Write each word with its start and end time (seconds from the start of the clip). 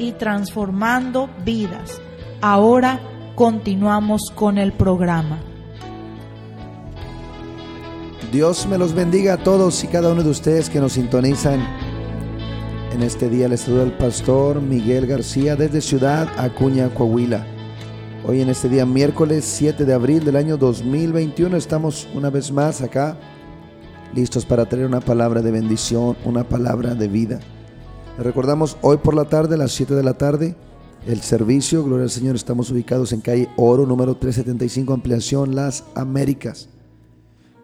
y 0.00 0.12
transformando 0.12 1.28
vidas. 1.44 2.00
Ahora 2.40 3.00
continuamos 3.34 4.32
con 4.34 4.56
el 4.58 4.72
programa. 4.72 5.38
Dios 8.32 8.66
me 8.66 8.78
los 8.78 8.94
bendiga 8.94 9.34
a 9.34 9.36
todos 9.36 9.84
y 9.84 9.88
cada 9.88 10.12
uno 10.12 10.22
de 10.22 10.30
ustedes 10.30 10.70
que 10.70 10.80
nos 10.80 10.92
sintonizan. 10.92 11.60
En 12.92 13.02
este 13.02 13.28
día 13.28 13.48
les 13.48 13.60
saluda 13.60 13.82
el 13.82 13.92
pastor 13.92 14.60
Miguel 14.60 15.06
García 15.06 15.54
desde 15.54 15.80
Ciudad 15.80 16.28
Acuña, 16.38 16.88
Coahuila. 16.88 17.44
Hoy 18.26 18.40
en 18.40 18.48
este 18.48 18.68
día 18.68 18.86
miércoles 18.86 19.44
7 19.44 19.84
de 19.84 19.94
abril 19.94 20.24
del 20.24 20.36
año 20.36 20.56
2021 20.56 21.56
estamos 21.56 22.08
una 22.14 22.30
vez 22.30 22.52
más 22.52 22.82
acá 22.82 23.16
listos 24.14 24.44
para 24.46 24.66
traer 24.66 24.86
una 24.86 25.00
palabra 25.00 25.42
de 25.42 25.50
bendición, 25.50 26.16
una 26.24 26.44
palabra 26.44 26.94
de 26.94 27.08
vida. 27.08 27.40
Recordamos 28.22 28.76
hoy 28.82 28.98
por 28.98 29.14
la 29.14 29.24
tarde, 29.24 29.54
a 29.54 29.58
las 29.58 29.72
7 29.72 29.94
de 29.94 30.02
la 30.02 30.14
tarde, 30.14 30.56
el 31.06 31.20
servicio, 31.22 31.82
gloria 31.82 32.04
al 32.04 32.10
Señor, 32.10 32.36
estamos 32.36 32.70
ubicados 32.70 33.12
en 33.12 33.20
calle 33.20 33.48
Oro, 33.56 33.86
número 33.86 34.16
375, 34.16 34.92
ampliación 34.92 35.54
Las 35.54 35.84
Américas. 35.94 36.68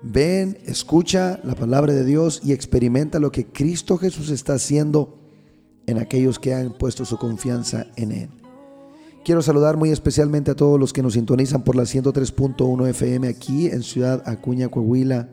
Ven, 0.02 0.58
escucha 0.64 1.40
la 1.42 1.54
palabra 1.54 1.92
de 1.92 2.04
Dios 2.04 2.40
y 2.44 2.52
experimenta 2.52 3.18
lo 3.18 3.32
que 3.32 3.46
Cristo 3.46 3.98
Jesús 3.98 4.30
está 4.30 4.54
haciendo 4.54 5.18
en 5.86 5.98
aquellos 5.98 6.38
que 6.38 6.54
han 6.54 6.72
puesto 6.72 7.04
su 7.04 7.18
confianza 7.18 7.86
en 7.96 8.12
Él. 8.12 8.30
Quiero 9.24 9.42
saludar 9.42 9.76
muy 9.76 9.90
especialmente 9.90 10.52
a 10.52 10.54
todos 10.54 10.78
los 10.78 10.92
que 10.92 11.02
nos 11.02 11.14
sintonizan 11.14 11.64
por 11.64 11.76
la 11.76 11.82
103.1 11.82 12.88
FM 12.88 13.28
aquí 13.28 13.66
en 13.66 13.82
Ciudad 13.82 14.22
Acuña, 14.24 14.68
Coahuila, 14.68 15.30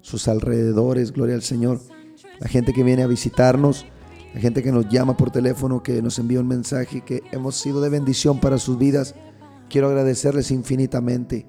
sus 0.00 0.28
alrededores, 0.28 1.12
gloria 1.12 1.34
al 1.34 1.42
Señor. 1.42 1.80
La 2.38 2.48
gente 2.48 2.72
que 2.72 2.84
viene 2.84 3.02
a 3.02 3.08
visitarnos, 3.08 3.86
la 4.34 4.40
gente 4.40 4.62
que 4.62 4.72
nos 4.72 4.88
llama 4.88 5.16
por 5.16 5.30
teléfono, 5.30 5.82
que 5.82 6.00
nos 6.00 6.18
envía 6.18 6.40
un 6.40 6.48
mensaje, 6.48 7.02
que 7.02 7.22
hemos 7.32 7.56
sido 7.56 7.80
de 7.80 7.90
bendición 7.90 8.40
para 8.40 8.58
sus 8.58 8.78
vidas. 8.78 9.14
Quiero 9.68 9.88
agradecerles 9.88 10.50
infinitamente. 10.50 11.46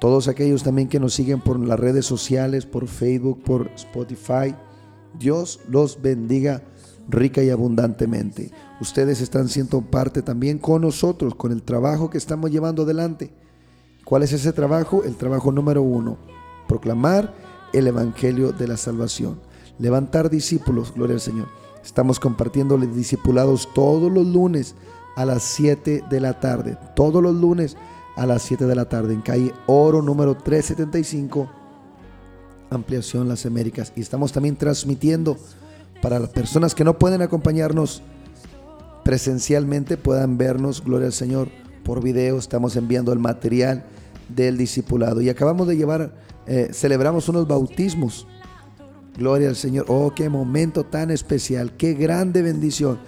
Todos 0.00 0.28
aquellos 0.28 0.62
también 0.62 0.88
que 0.88 0.98
nos 0.98 1.14
siguen 1.14 1.40
por 1.40 1.60
las 1.60 1.78
redes 1.78 2.06
sociales, 2.06 2.66
por 2.66 2.88
Facebook, 2.88 3.42
por 3.42 3.70
Spotify. 3.74 4.54
Dios 5.18 5.60
los 5.68 6.00
bendiga 6.00 6.62
rica 7.08 7.42
y 7.42 7.50
abundantemente. 7.50 8.50
Ustedes 8.80 9.20
están 9.20 9.48
siendo 9.48 9.82
parte 9.82 10.22
también 10.22 10.58
con 10.58 10.82
nosotros, 10.82 11.34
con 11.34 11.52
el 11.52 11.62
trabajo 11.62 12.10
que 12.10 12.18
estamos 12.18 12.50
llevando 12.50 12.82
adelante. 12.82 13.32
¿Cuál 14.04 14.22
es 14.22 14.32
ese 14.32 14.52
trabajo? 14.52 15.04
El 15.04 15.16
trabajo 15.16 15.52
número 15.52 15.82
uno, 15.82 16.18
proclamar 16.66 17.34
el 17.72 17.86
Evangelio 17.86 18.52
de 18.52 18.68
la 18.68 18.76
Salvación. 18.76 19.40
Levantar 19.78 20.30
discípulos, 20.30 20.92
gloria 20.94 21.14
al 21.14 21.20
Señor. 21.20 21.61
Estamos 21.84 22.20
compartiéndoles 22.20 22.94
discipulados 22.94 23.68
todos 23.74 24.10
los 24.10 24.26
lunes 24.26 24.74
a 25.16 25.24
las 25.24 25.42
7 25.42 26.04
de 26.08 26.20
la 26.20 26.40
tarde. 26.40 26.78
Todos 26.94 27.22
los 27.22 27.34
lunes 27.34 27.76
a 28.16 28.26
las 28.26 28.42
7 28.42 28.66
de 28.66 28.74
la 28.74 28.88
tarde 28.88 29.14
en 29.14 29.22
calle 29.22 29.52
Oro 29.66 30.02
número 30.02 30.36
375, 30.36 31.48
Ampliación 32.70 33.28
Las 33.28 33.46
Américas. 33.46 33.92
Y 33.96 34.00
estamos 34.00 34.32
también 34.32 34.56
transmitiendo 34.56 35.36
para 36.00 36.18
las 36.18 36.30
personas 36.30 36.74
que 36.74 36.84
no 36.84 36.98
pueden 36.98 37.22
acompañarnos 37.22 38.02
presencialmente, 39.04 39.96
puedan 39.96 40.38
vernos, 40.38 40.84
gloria 40.84 41.06
al 41.06 41.12
Señor, 41.12 41.48
por 41.84 42.02
video. 42.02 42.38
Estamos 42.38 42.76
enviando 42.76 43.12
el 43.12 43.18
material 43.18 43.84
del 44.28 44.56
discipulado. 44.56 45.20
Y 45.20 45.28
acabamos 45.28 45.66
de 45.66 45.76
llevar, 45.76 46.14
eh, 46.46 46.70
celebramos 46.72 47.28
unos 47.28 47.46
bautismos. 47.46 48.26
Gloria 49.16 49.48
al 49.48 49.56
Señor. 49.56 49.86
Oh, 49.88 50.12
qué 50.14 50.28
momento 50.28 50.84
tan 50.84 51.10
especial, 51.10 51.76
qué 51.76 51.94
grande 51.94 52.42
bendición. 52.42 52.98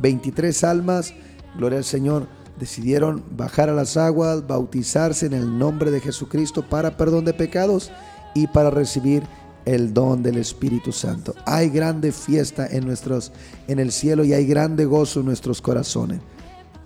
23 0.00 0.64
almas, 0.64 1.14
gloria 1.56 1.78
al 1.78 1.84
Señor 1.84 2.26
decidieron 2.58 3.24
bajar 3.36 3.68
a 3.68 3.74
las 3.74 3.96
aguas, 3.96 4.46
bautizarse 4.46 5.26
en 5.26 5.32
el 5.32 5.58
nombre 5.58 5.90
de 5.90 6.00
Jesucristo 6.00 6.64
para 6.68 6.96
perdón 6.96 7.24
de 7.24 7.34
pecados 7.34 7.90
y 8.34 8.46
para 8.46 8.70
recibir 8.70 9.22
el 9.64 9.94
don 9.94 10.22
del 10.22 10.36
Espíritu 10.36 10.92
Santo. 10.92 11.34
Hay 11.46 11.70
grande 11.70 12.12
fiesta 12.12 12.66
en 12.66 12.86
nuestros 12.86 13.32
en 13.66 13.78
el 13.78 13.92
cielo 13.92 14.24
y 14.24 14.34
hay 14.34 14.46
grande 14.46 14.84
gozo 14.84 15.20
en 15.20 15.26
nuestros 15.26 15.62
corazones. 15.62 16.20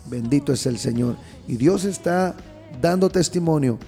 Bendito 0.07 0.53
es 0.53 0.65
el 0.67 0.79
Señor 0.79 1.17
y 1.47 1.57
Dios 1.57 1.85
está 1.85 2.35
dando 2.81 3.11
testimonio 3.11 3.79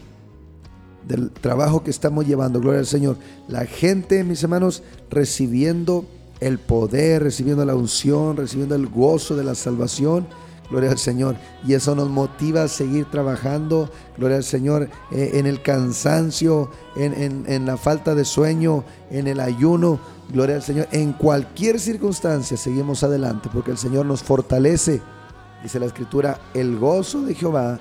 del 1.06 1.30
trabajo 1.30 1.82
que 1.82 1.90
estamos 1.90 2.26
llevando. 2.26 2.60
Gloria 2.60 2.80
al 2.80 2.86
Señor. 2.86 3.16
La 3.48 3.66
gente, 3.66 4.24
mis 4.24 4.42
hermanos, 4.42 4.82
recibiendo 5.10 6.04
el 6.40 6.58
poder, 6.58 7.22
recibiendo 7.22 7.64
la 7.64 7.74
unción, 7.74 8.36
recibiendo 8.36 8.74
el 8.74 8.86
gozo 8.86 9.36
de 9.36 9.44
la 9.44 9.54
salvación 9.54 10.26
Gloria 10.70 10.92
al 10.92 10.98
Señor. 10.98 11.36
Y 11.66 11.74
eso 11.74 11.94
nos 11.94 12.08
motiva 12.08 12.62
a 12.62 12.68
seguir 12.68 13.04
trabajando, 13.06 13.90
gloria 14.16 14.36
al 14.36 14.44
Señor, 14.44 14.88
eh, 15.10 15.32
en 15.34 15.46
el 15.46 15.60
cansancio, 15.62 16.70
en, 16.96 17.44
en 17.46 17.66
la 17.66 17.76
falta 17.76 18.14
de 18.14 18.24
sueño, 18.24 18.84
en 19.10 19.26
el 19.26 19.40
ayuno. 19.40 19.98
Gloria 20.32 20.56
al 20.56 20.62
Señor. 20.62 20.86
En 20.92 21.12
cualquier 21.12 21.80
circunstancia 21.80 22.56
seguimos 22.56 23.02
adelante 23.02 23.50
porque 23.52 23.72
el 23.72 23.78
Señor 23.78 24.06
nos 24.06 24.22
fortalece. 24.22 25.02
Dice 25.62 25.80
la 25.80 25.86
Escritura, 25.86 26.40
el 26.54 26.78
gozo 26.78 27.22
de 27.22 27.34
Jehová 27.34 27.80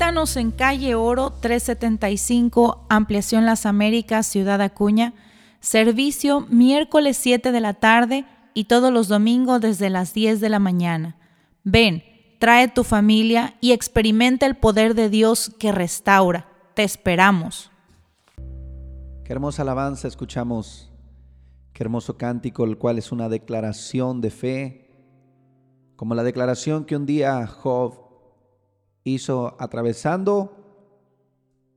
Visítanos 0.00 0.38
en 0.38 0.50
calle 0.50 0.94
Oro 0.94 1.28
375, 1.28 2.86
Ampliación 2.88 3.44
Las 3.44 3.66
Américas, 3.66 4.26
Ciudad 4.26 4.62
Acuña. 4.62 5.12
Servicio 5.60 6.46
miércoles 6.48 7.18
7 7.18 7.52
de 7.52 7.60
la 7.60 7.74
tarde 7.74 8.24
y 8.54 8.64
todos 8.64 8.90
los 8.90 9.08
domingos 9.08 9.60
desde 9.60 9.90
las 9.90 10.14
10 10.14 10.40
de 10.40 10.48
la 10.48 10.58
mañana. 10.58 11.18
Ven, 11.64 12.02
trae 12.38 12.68
tu 12.68 12.82
familia 12.82 13.56
y 13.60 13.72
experimenta 13.72 14.46
el 14.46 14.56
poder 14.56 14.94
de 14.94 15.10
Dios 15.10 15.54
que 15.58 15.70
restaura. 15.70 16.48
Te 16.72 16.82
esperamos. 16.82 17.70
Qué 19.22 19.34
hermosa 19.34 19.60
alabanza 19.60 20.08
escuchamos. 20.08 20.90
Qué 21.74 21.82
hermoso 21.82 22.16
cántico, 22.16 22.64
el 22.64 22.78
cual 22.78 22.96
es 22.96 23.12
una 23.12 23.28
declaración 23.28 24.22
de 24.22 24.30
fe, 24.30 24.90
como 25.96 26.14
la 26.14 26.22
declaración 26.22 26.86
que 26.86 26.96
un 26.96 27.04
día 27.04 27.46
Job 27.46 28.09
hizo 29.04 29.56
atravesando 29.58 30.56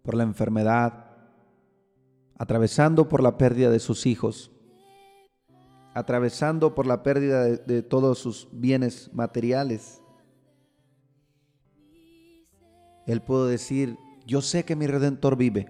por 0.04 0.16
la 0.16 0.24
enfermedad, 0.24 1.06
atravesando 2.38 3.08
por 3.08 3.24
la 3.24 3.38
pérdida 3.38 3.70
de 3.70 3.80
sus 3.80 4.06
hijos, 4.06 4.52
atravesando 5.94 6.76
por 6.76 6.86
la 6.86 7.04
pérdida 7.04 7.44
de, 7.46 7.82
todos 7.82 8.20
sus 8.20 8.48
bienes 8.52 9.10
materiales. 9.14 10.02
Él 13.06 13.22
pudo 13.22 13.48
decir, 13.48 13.98
yo 14.26 14.42
sé 14.42 14.64
que 14.66 14.76
mi 14.76 14.88
redentor 14.88 15.38
vive. 15.38 15.68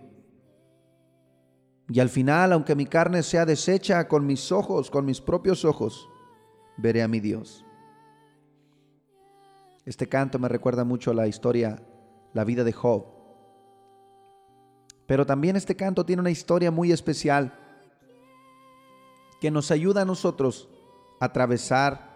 Y 1.89 1.99
al 1.99 2.09
final, 2.09 2.53
aunque 2.53 2.75
mi 2.75 2.85
carne 2.85 3.23
sea 3.23 3.45
deshecha 3.45 4.07
con 4.07 4.25
mis 4.25 4.51
ojos, 4.51 4.89
con 4.89 5.05
mis 5.05 5.19
propios 5.19 5.65
ojos, 5.65 6.07
veré 6.77 7.03
a 7.03 7.07
mi 7.07 7.19
Dios. 7.19 7.65
Este 9.85 10.07
canto 10.07 10.39
me 10.39 10.47
recuerda 10.47 10.83
mucho 10.83 11.13
la 11.13 11.27
historia, 11.27 11.81
la 12.33 12.43
vida 12.43 12.63
de 12.63 12.71
Job. 12.71 13.05
Pero 15.05 15.25
también 15.25 15.55
este 15.55 15.75
canto 15.75 16.05
tiene 16.05 16.21
una 16.21 16.31
historia 16.31 16.71
muy 16.71 16.91
especial 16.91 17.53
que 19.41 19.51
nos 19.51 19.71
ayuda 19.71 20.03
a 20.03 20.05
nosotros 20.05 20.69
a 21.19 21.25
atravesar 21.25 22.13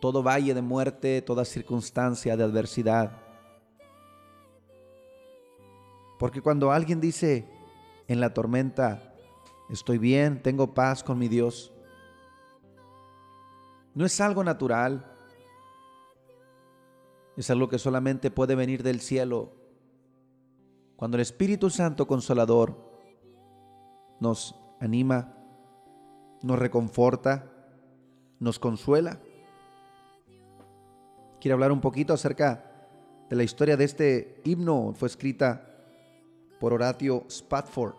todo 0.00 0.22
valle 0.22 0.54
de 0.54 0.62
muerte, 0.62 1.20
toda 1.20 1.44
circunstancia 1.44 2.36
de 2.36 2.44
adversidad. 2.44 3.12
Porque 6.18 6.40
cuando 6.40 6.72
alguien 6.72 7.00
dice 7.00 7.46
en 8.08 8.20
la 8.20 8.32
tormenta, 8.32 9.14
estoy 9.68 9.98
bien, 9.98 10.42
tengo 10.42 10.72
paz 10.72 11.04
con 11.04 11.18
mi 11.18 11.28
Dios, 11.28 11.72
no 13.94 14.06
es 14.06 14.20
algo 14.20 14.42
natural, 14.44 15.04
es 17.36 17.50
algo 17.50 17.68
que 17.68 17.78
solamente 17.78 18.30
puede 18.30 18.54
venir 18.54 18.82
del 18.82 19.00
cielo. 19.00 19.52
Cuando 20.96 21.16
el 21.16 21.22
Espíritu 21.22 21.70
Santo 21.70 22.06
Consolador 22.06 22.76
nos 24.20 24.54
anima, 24.80 25.34
nos 26.42 26.58
reconforta, 26.58 27.50
nos 28.38 28.58
consuela. 28.58 29.18
Quiero 31.40 31.54
hablar 31.54 31.72
un 31.72 31.80
poquito 31.80 32.12
acerca 32.12 32.70
de 33.30 33.36
la 33.36 33.42
historia 33.42 33.76
de 33.76 33.84
este 33.84 34.42
himno. 34.44 34.92
Fue 34.94 35.08
escrita 35.08 35.66
por 36.58 36.74
Horatio 36.74 37.24
Spatford, 37.30 37.94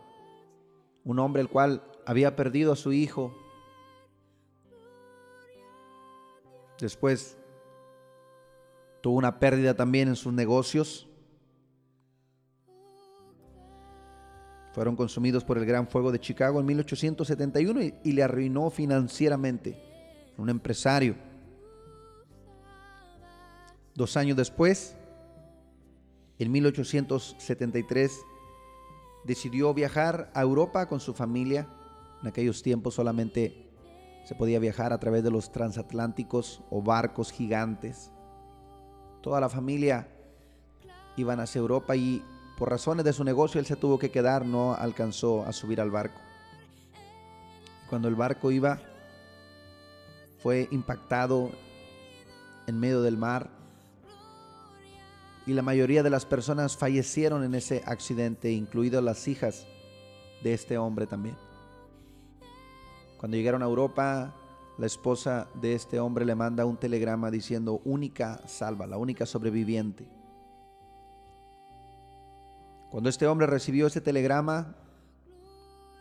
un 1.04 1.18
hombre 1.18 1.42
el 1.42 1.50
cual 1.50 1.84
había 2.06 2.36
perdido 2.36 2.72
a 2.72 2.76
su 2.76 2.94
hijo. 2.94 3.34
Después 6.80 7.41
Tuvo 9.02 9.18
una 9.18 9.40
pérdida 9.40 9.74
también 9.74 10.08
en 10.08 10.16
sus 10.16 10.32
negocios. 10.32 11.08
Fueron 14.74 14.96
consumidos 14.96 15.44
por 15.44 15.58
el 15.58 15.66
gran 15.66 15.88
fuego 15.88 16.12
de 16.12 16.20
Chicago 16.20 16.60
en 16.60 16.66
1871 16.68 17.82
y, 18.04 18.12
le 18.14 18.24
arruinó 18.24 18.70
financieramente. 18.70 19.82
Un 20.38 20.50
empresario. 20.50 21.16
Dos 23.96 24.16
años 24.16 24.38
después, 24.38 24.96
en 26.40 26.52
1873, 26.52 28.22
decidió 29.26 29.74
viajar 29.74 30.32
a 30.34 30.42
Europa 30.42 30.88
con 30.88 31.00
su 31.00 31.14
familia. 31.14 31.68
En 32.22 32.28
aquellos 32.28 32.64
tiempos 32.64 32.94
solamente 32.94 33.68
se 34.24 34.36
podía 34.36 34.60
viajar 34.60 34.94
a 34.94 35.00
través 35.00 35.24
de 35.24 35.32
los 35.32 35.52
transatlánticos 35.52 36.62
o 36.70 36.82
barcos 36.82 37.32
gigantes. 37.32 38.12
Toda 39.22 39.40
la 39.40 39.50
familia 39.50 40.08
iban 41.16 41.40
hacia 41.40 41.60
Europa 41.60 41.96
y 41.96 42.24
por 42.58 42.70
razones 42.70 43.06
de 43.06 43.14
su 43.14 43.24
negocio 43.24 43.60
él 43.60 43.66
se 43.66 43.76
tuvo 43.76 43.98
que 44.00 44.12
quedar, 44.12 44.46
no 44.46 44.74
alcanzó 44.74 45.44
a 45.46 45.54
subir 45.54 45.82
al 45.82 45.92
barco. 45.92 46.20
Cuando 47.90 48.08
el 48.08 48.16
barco 48.16 48.52
iba, 48.52 48.80
fue 50.40 50.68
impactado 50.72 51.52
en 52.68 52.80
medio 52.80 53.02
del 53.02 53.18
mar 53.18 53.50
y 55.46 55.54
la 55.54 55.62
mayoría 55.62 56.04
de 56.04 56.10
las 56.10 56.26
personas 56.26 56.78
fallecieron 56.78 57.44
en 57.44 57.56
ese 57.56 57.84
accidente, 57.86 58.52
incluidas 58.52 59.04
las 59.04 59.28
hijas 59.28 59.68
de 60.44 60.54
este 60.54 60.78
hombre 60.78 61.08
también. 61.08 61.36
Cuando 63.18 63.38
llegaron 63.38 63.62
a 63.62 63.66
Europa, 63.66 64.34
la 64.82 64.88
esposa 64.88 65.48
de 65.54 65.76
este 65.76 66.00
hombre 66.00 66.26
le 66.26 66.34
manda 66.34 66.66
un 66.66 66.76
telegrama 66.76 67.30
diciendo, 67.30 67.84
única 67.86 68.42
salva, 68.48 68.88
la 68.88 68.98
única 68.98 69.28
sobreviviente. 69.28 70.10
Cuando 72.90 73.08
este 73.08 73.28
hombre 73.28 73.46
recibió 73.46 73.86
ese 73.86 74.02
telegrama, 74.02 74.76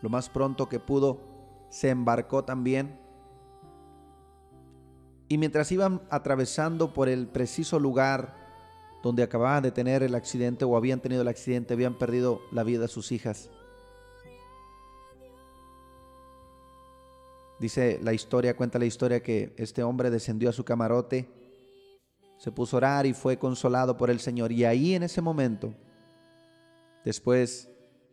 lo 0.01 0.09
más 0.09 0.31
pronto 0.31 0.71
que 0.71 0.81
pudo, 0.81 1.21
se 1.69 1.91
embarcó 1.91 2.43
también. 2.45 2.99
Y 5.29 5.37
mientras 5.37 5.71
iban 5.73 6.01
atravesando 6.09 6.95
por 6.95 7.11
el 7.11 7.29
preciso 7.29 7.79
lugar 7.79 8.35
donde 9.03 9.23
acababan 9.23 9.63
de 9.63 9.73
tener 9.73 10.03
el 10.03 10.15
accidente 10.15 10.65
o 10.65 10.75
habían 10.75 11.01
tenido 11.01 11.21
el 11.21 11.29
accidente, 11.29 11.75
habían 11.75 11.99
perdido 11.99 12.41
la 12.51 12.63
vida 12.63 12.81
de 12.81 12.89
sus 12.89 13.13
hijas. 13.13 13.51
Dice 17.61 18.00
la 18.02 18.14
historia, 18.14 18.57
cuenta 18.57 18.79
la 18.79 18.87
historia 18.87 19.23
que 19.23 19.52
este 19.59 19.83
hombre 19.83 20.09
descendió 20.09 20.49
a 20.49 20.52
su 20.52 20.64
camarote, 20.64 21.29
se 22.38 22.50
puso 22.50 22.76
a 22.76 22.79
orar 22.79 23.07
y 23.07 23.12
fue 23.12 23.38
consolado 23.38 23.99
por 23.99 24.09
el 24.09 24.19
Señor. 24.19 24.50
Y 24.50 24.64
ahí 24.64 24.95
en 24.95 25.02
ese 25.02 25.21
momento, 25.21 25.75
después 27.05 27.69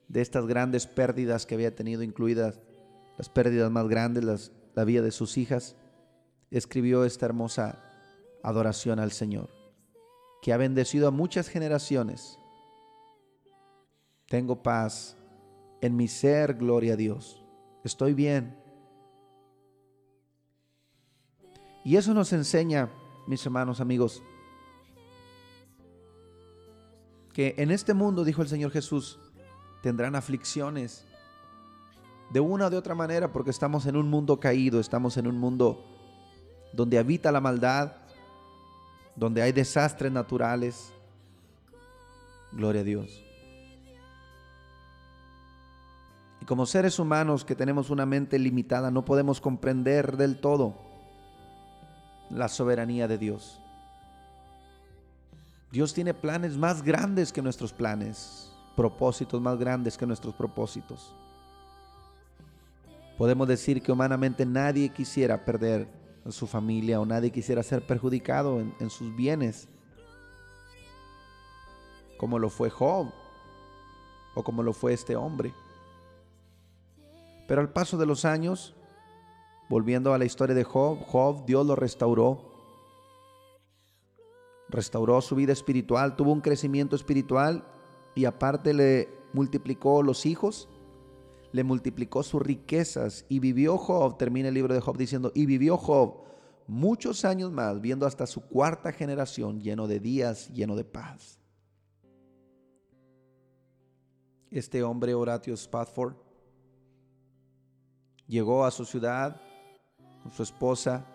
de 0.10 0.20
estas 0.20 0.46
grandes 0.48 0.86
pérdidas 0.86 1.46
que 1.46 1.56
había 1.56 1.74
tenido, 1.74 2.04
incluidas 2.04 2.60
las 3.18 3.30
pérdidas 3.30 3.72
más 3.72 3.88
grandes, 3.88 4.52
la 4.76 4.84
vida 4.84 5.02
de 5.02 5.12
sus 5.12 5.38
hijas, 5.38 5.78
escribió 6.52 7.06
esta 7.06 7.26
hermosa 7.26 7.82
adoración 8.44 9.00
al 9.00 9.14
Señor, 9.14 9.50
que 10.42 10.52
ha 10.52 10.58
bendecido 10.58 11.08
a 11.08 11.12
muchas 11.12 11.48
generaciones. 11.48 12.38
Tengo 14.28 14.62
paz 14.62 15.16
en 15.80 15.96
mi 15.96 16.10
ser, 16.10 16.56
gloria 16.56 16.94
a 16.94 16.98
Dios. 16.98 17.46
Estoy 17.86 18.14
bien 18.14 18.67
Y 21.88 21.96
eso 21.96 22.14
nos 22.14 22.34
enseña, 22.34 22.90
mis 23.28 23.46
hermanos, 23.46 23.80
amigos, 23.80 24.22
que 27.32 27.56
en 27.58 27.72
este 27.72 27.94
mundo, 27.94 28.26
dijo 28.26 28.42
el 28.42 28.50
Señor 28.50 28.72
Jesús, 28.72 29.18
tendrán 29.82 30.14
aflicciones 30.14 31.06
de 32.30 32.42
una 32.42 32.66
o 32.66 32.70
de 32.70 32.76
otra 32.76 32.94
manera, 32.94 33.32
porque 33.32 33.52
estamos 33.52 33.86
en 33.86 33.96
un 33.96 34.10
mundo 34.10 34.38
caído, 34.38 34.82
estamos 34.82 35.16
en 35.16 35.28
un 35.28 35.38
mundo 35.38 35.82
donde 36.74 36.98
habita 36.98 37.32
la 37.32 37.40
maldad, 37.40 37.94
donde 39.16 39.42
hay 39.42 39.54
desastres 39.54 40.12
naturales. 40.12 40.92
Gloria 42.52 42.82
a 42.82 42.84
Dios. 42.84 43.24
Y 46.42 46.46
como 46.46 46.66
seres 46.66 47.00
humanos 47.00 47.46
que 47.46 47.56
tenemos 47.56 47.90
una 47.90 48.06
mente 48.06 48.38
limitada, 48.38 48.92
no 48.92 49.06
podemos 49.06 49.40
comprender 49.40 50.18
del 50.18 50.42
todo 50.42 50.87
la 52.30 52.48
soberanía 52.48 53.08
de 53.08 53.18
Dios. 53.18 53.60
Dios 55.72 55.94
tiene 55.94 56.14
planes 56.14 56.58
más 56.58 56.82
grandes 56.82 57.32
que 57.34 57.42
nuestros 57.42 57.74
planes, 57.74 58.52
propósitos 58.76 59.42
más 59.42 59.58
grandes 59.58 59.98
que 59.98 60.06
nuestros 60.06 60.34
propósitos. 60.34 61.14
Podemos 63.18 63.48
decir 63.48 63.82
que 63.82 63.92
humanamente 63.92 64.46
nadie 64.46 64.90
quisiera 64.90 65.44
perder 65.44 65.88
a 66.26 66.32
su 66.32 66.48
familia 66.48 67.00
o 67.00 67.06
nadie 67.06 67.32
quisiera 67.32 67.64
ser 67.64 67.86
perjudicado 67.86 68.60
en, 68.60 68.74
en 68.80 68.90
sus 68.90 69.14
bienes, 69.16 69.68
como 72.18 72.40
lo 72.40 72.50
fue 72.50 72.70
Job 72.70 73.12
o 74.36 74.44
como 74.44 74.64
lo 74.64 74.72
fue 74.72 74.94
este 74.94 75.16
hombre. 75.16 75.54
Pero 77.48 77.62
al 77.62 77.70
paso 77.70 77.98
de 77.98 78.06
los 78.06 78.24
años, 78.24 78.76
Volviendo 79.70 80.14
a 80.14 80.18
la 80.18 80.26
historia 80.26 80.56
de 80.56 80.64
Job, 80.64 81.00
Job 81.06 81.46
Dios 81.46 81.66
lo 81.66 81.76
restauró. 81.76 82.56
restauró 84.70 85.22
su 85.22 85.36
vida 85.36 85.54
espiritual, 85.54 86.16
tuvo 86.18 86.34
un 86.34 86.42
crecimiento 86.42 86.96
espiritual 86.96 87.64
y 88.16 88.26
aparte 88.26 88.74
le 88.74 89.08
multiplicó 89.32 90.04
los 90.04 90.26
hijos, 90.26 90.68
le 91.54 91.64
multiplicó 91.64 92.22
sus 92.24 92.42
riquezas 92.42 93.26
y 93.30 93.40
vivió 93.40 93.78
Job, 93.78 94.18
termina 94.18 94.50
el 94.50 94.54
libro 94.54 94.74
de 94.74 94.82
Job 94.82 94.98
diciendo, 94.98 95.32
y 95.34 95.46
vivió 95.46 95.78
Job 95.78 96.26
muchos 96.68 97.24
años 97.24 97.52
más, 97.52 97.80
viendo 97.80 98.06
hasta 98.06 98.28
su 98.28 98.42
cuarta 98.42 98.92
generación 98.92 99.62
lleno 99.62 99.88
de 99.88 100.00
días, 100.00 100.50
lleno 100.50 100.76
de 100.76 100.84
paz. 100.84 101.40
Este 104.52 104.84
hombre, 104.84 105.14
Horatio 105.14 105.54
Spafford, 105.54 106.16
llegó 108.28 108.66
a 108.66 108.72
su 108.72 108.84
ciudad 108.84 109.42
su 110.32 110.44
esposa, 110.44 111.06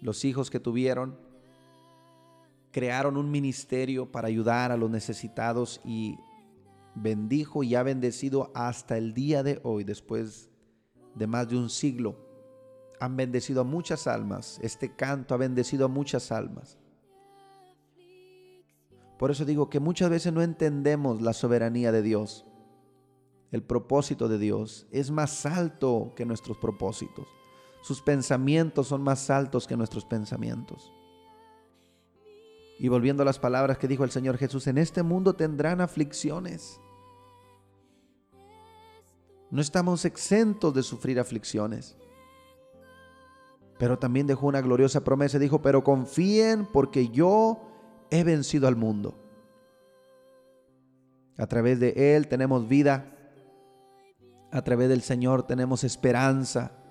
los 0.00 0.24
hijos 0.24 0.50
que 0.50 0.60
tuvieron, 0.60 1.16
crearon 2.72 3.16
un 3.16 3.30
ministerio 3.30 4.10
para 4.10 4.28
ayudar 4.28 4.72
a 4.72 4.76
los 4.76 4.90
necesitados 4.90 5.80
y 5.84 6.18
bendijo 6.94 7.62
y 7.62 7.74
ha 7.74 7.82
bendecido 7.82 8.50
hasta 8.54 8.96
el 8.96 9.14
día 9.14 9.42
de 9.42 9.60
hoy, 9.62 9.84
después 9.84 10.50
de 11.14 11.26
más 11.26 11.48
de 11.48 11.56
un 11.56 11.70
siglo. 11.70 12.16
Han 12.98 13.16
bendecido 13.16 13.60
a 13.60 13.64
muchas 13.64 14.06
almas. 14.06 14.58
Este 14.62 14.94
canto 14.94 15.34
ha 15.34 15.38
bendecido 15.38 15.86
a 15.86 15.88
muchas 15.88 16.32
almas. 16.32 16.78
Por 19.18 19.30
eso 19.30 19.44
digo 19.44 19.70
que 19.70 19.80
muchas 19.80 20.10
veces 20.10 20.32
no 20.32 20.42
entendemos 20.42 21.22
la 21.22 21.32
soberanía 21.32 21.92
de 21.92 22.02
Dios. 22.02 22.46
El 23.52 23.62
propósito 23.62 24.28
de 24.28 24.38
Dios 24.38 24.86
es 24.90 25.10
más 25.10 25.46
alto 25.46 26.12
que 26.16 26.24
nuestros 26.24 26.56
propósitos. 26.58 27.26
Sus 27.82 28.00
pensamientos 28.00 28.88
son 28.88 29.02
más 29.02 29.28
altos 29.28 29.66
que 29.66 29.76
nuestros 29.76 30.04
pensamientos. 30.04 30.92
Y 32.78 32.88
volviendo 32.88 33.22
a 33.22 33.26
las 33.26 33.38
palabras 33.38 33.78
que 33.78 33.88
dijo 33.88 34.04
el 34.04 34.10
Señor 34.10 34.38
Jesús, 34.38 34.66
en 34.66 34.78
este 34.78 35.02
mundo 35.02 35.34
tendrán 35.34 35.80
aflicciones. 35.80 36.80
No 39.50 39.60
estamos 39.60 40.04
exentos 40.04 40.72
de 40.74 40.82
sufrir 40.82 41.20
aflicciones. 41.20 41.96
Pero 43.78 43.98
también 43.98 44.26
dejó 44.26 44.46
una 44.46 44.60
gloriosa 44.60 45.02
promesa. 45.02 45.38
Dijo, 45.38 45.60
pero 45.60 45.84
confíen 45.84 46.66
porque 46.66 47.08
yo 47.08 47.60
he 48.10 48.24
vencido 48.24 48.68
al 48.68 48.76
mundo. 48.76 49.18
A 51.36 51.46
través 51.46 51.80
de 51.80 52.16
Él 52.16 52.28
tenemos 52.28 52.68
vida. 52.68 53.16
A 54.50 54.62
través 54.62 54.88
del 54.88 55.02
Señor 55.02 55.42
tenemos 55.44 55.84
esperanza. 55.84 56.81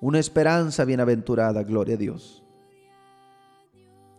Una 0.00 0.18
esperanza 0.18 0.86
bienaventurada, 0.86 1.62
gloria 1.62 1.94
a 1.94 1.98
Dios. 1.98 2.42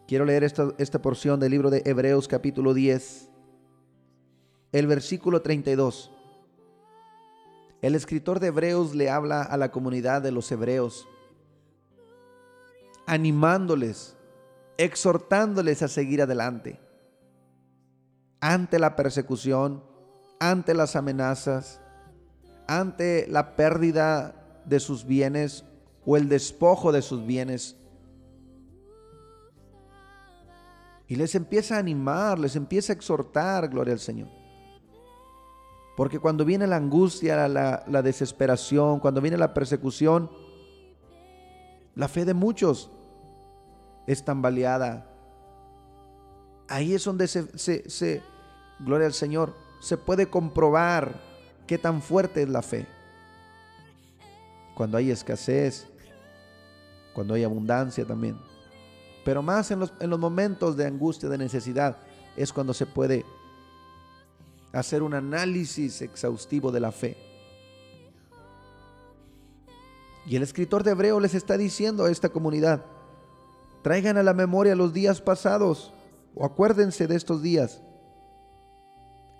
Quiero 0.07 0.25
leer 0.25 0.43
esta, 0.43 0.71
esta 0.77 1.01
porción 1.01 1.39
del 1.39 1.51
libro 1.51 1.71
de 1.71 1.81
Hebreos 1.85 2.27
capítulo 2.27 2.75
10, 2.75 3.29
el 4.73 4.85
versículo 4.85 5.41
32. 5.41 6.11
El 7.81 7.95
escritor 7.95 8.39
de 8.39 8.47
Hebreos 8.47 8.93
le 8.93 9.09
habla 9.09 9.41
a 9.41 9.57
la 9.57 9.71
comunidad 9.71 10.21
de 10.21 10.31
los 10.31 10.51
hebreos, 10.51 11.07
animándoles, 13.07 14.15
exhortándoles 14.77 15.81
a 15.81 15.87
seguir 15.87 16.21
adelante 16.21 16.79
ante 18.39 18.77
la 18.77 18.95
persecución, 18.95 19.83
ante 20.39 20.75
las 20.75 20.95
amenazas, 20.95 21.79
ante 22.67 23.25
la 23.27 23.55
pérdida 23.55 24.61
de 24.65 24.79
sus 24.79 25.05
bienes 25.05 25.63
o 26.05 26.17
el 26.17 26.29
despojo 26.29 26.91
de 26.91 27.01
sus 27.01 27.25
bienes. 27.25 27.75
Y 31.07 31.15
les 31.15 31.35
empieza 31.35 31.75
a 31.75 31.79
animar, 31.79 32.39
les 32.39 32.55
empieza 32.55 32.93
a 32.93 32.95
exhortar, 32.95 33.67
gloria 33.67 33.93
al 33.93 33.99
Señor. 33.99 34.29
Porque 35.97 36.19
cuando 36.19 36.45
viene 36.45 36.65
la 36.67 36.77
angustia, 36.77 37.47
la, 37.47 38.01
desesperación, 38.01 38.99
cuando 38.99 39.19
viene 39.19 39.37
la 39.37 39.53
persecución, 39.53 40.31
la 41.95 42.07
fe 42.07 42.23
de 42.23 42.33
muchos 42.33 42.89
es 44.07 44.23
tambaleada. 44.23 45.05
Ahí 46.69 46.93
es 46.93 47.03
donde 47.03 47.27
se, 47.27 47.57
se, 47.57 47.89
se, 47.89 48.21
gloria 48.79 49.07
al 49.07 49.13
Señor, 49.13 49.53
se 49.81 49.97
puede 49.97 50.27
comprobar 50.27 51.19
qué 51.67 51.77
tan 51.77 52.01
fuerte 52.01 52.43
es 52.43 52.49
la 52.49 52.61
fe. 52.61 52.87
Cuando 54.75 54.97
hay 54.97 55.11
escasez, 55.11 55.90
cuando 57.13 57.33
hay 57.33 57.43
abundancia 57.43 58.05
también. 58.05 58.37
Pero 59.23 59.41
más 59.41 59.71
en 59.71 59.79
los, 59.79 59.93
en 59.99 60.09
los 60.09 60.19
momentos 60.19 60.75
de 60.75 60.85
angustia, 60.85 61.29
de 61.29 61.37
necesidad, 61.37 61.97
es 62.35 62.51
cuando 62.51 62.73
se 62.73 62.85
puede 62.85 63.25
hacer 64.73 65.03
un 65.03 65.13
análisis 65.13 66.01
exhaustivo 66.01 66.71
de 66.71 66.79
la 66.79 66.91
fe. 66.91 67.17
Y 70.25 70.35
el 70.35 70.43
escritor 70.43 70.83
de 70.83 70.91
Hebreo 70.91 71.19
les 71.19 71.33
está 71.33 71.57
diciendo 71.57 72.05
a 72.05 72.11
esta 72.11 72.29
comunidad, 72.29 72.85
traigan 73.81 74.17
a 74.17 74.23
la 74.23 74.33
memoria 74.33 74.75
los 74.75 74.93
días 74.93 75.21
pasados 75.21 75.93
o 76.35 76.45
acuérdense 76.45 77.07
de 77.07 77.15
estos 77.15 77.41
días 77.41 77.81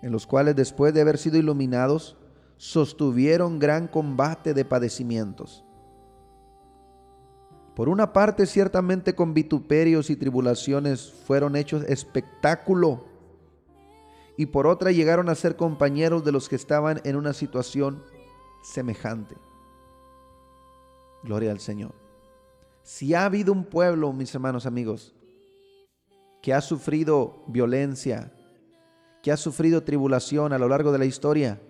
en 0.02 0.10
los 0.10 0.26
cuales 0.26 0.56
después 0.56 0.92
de 0.92 1.00
haber 1.00 1.16
sido 1.16 1.38
iluminados, 1.38 2.16
sostuvieron 2.56 3.58
gran 3.58 3.86
combate 3.86 4.52
de 4.52 4.64
padecimientos. 4.64 5.64
Por 7.74 7.88
una 7.88 8.12
parte, 8.12 8.46
ciertamente 8.46 9.14
con 9.14 9.32
vituperios 9.32 10.10
y 10.10 10.16
tribulaciones 10.16 11.10
fueron 11.26 11.56
hechos 11.56 11.84
espectáculo, 11.84 13.06
y 14.36 14.46
por 14.46 14.66
otra 14.66 14.92
llegaron 14.92 15.28
a 15.28 15.34
ser 15.34 15.56
compañeros 15.56 16.24
de 16.24 16.32
los 16.32 16.48
que 16.48 16.56
estaban 16.56 17.00
en 17.04 17.16
una 17.16 17.32
situación 17.32 18.02
semejante. 18.62 19.36
Gloria 21.22 21.50
al 21.50 21.60
Señor. 21.60 21.94
Si 22.82 23.14
ha 23.14 23.24
habido 23.24 23.52
un 23.52 23.64
pueblo, 23.64 24.12
mis 24.12 24.34
hermanos 24.34 24.66
amigos, 24.66 25.14
que 26.42 26.52
ha 26.52 26.60
sufrido 26.60 27.44
violencia, 27.46 28.32
que 29.22 29.30
ha 29.30 29.36
sufrido 29.36 29.84
tribulación 29.84 30.52
a 30.52 30.58
lo 30.58 30.68
largo 30.68 30.90
de 30.92 30.98
la 30.98 31.04
historia, 31.04 31.60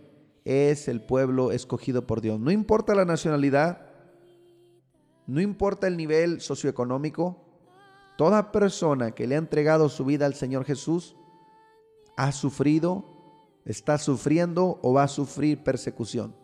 es 0.44 0.88
el 0.88 1.02
pueblo 1.02 1.52
escogido 1.52 2.06
por 2.06 2.20
Dios. 2.22 2.40
No 2.40 2.50
importa 2.50 2.94
la 2.94 3.04
nacionalidad, 3.04 3.91
no 5.26 5.40
importa 5.40 5.86
el 5.86 5.96
nivel 5.96 6.40
socioeconómico, 6.40 7.38
toda 8.16 8.52
persona 8.52 9.12
que 9.12 9.26
le 9.26 9.36
ha 9.36 9.38
entregado 9.38 9.88
su 9.88 10.04
vida 10.04 10.26
al 10.26 10.34
Señor 10.34 10.64
Jesús 10.64 11.16
ha 12.16 12.32
sufrido, 12.32 13.04
está 13.64 13.98
sufriendo 13.98 14.78
o 14.82 14.92
va 14.92 15.04
a 15.04 15.08
sufrir 15.08 15.62
persecución. 15.62 16.34